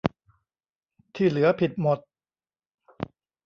[1.15, 1.99] ที่เหลือผิดหมด